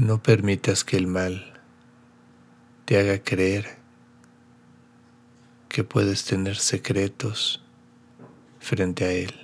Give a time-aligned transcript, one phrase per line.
[0.00, 1.44] No permitas que el mal
[2.84, 3.78] te haga creer
[5.68, 7.64] que puedes tener secretos
[8.60, 9.34] frente a él.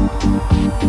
[0.00, 0.80] Música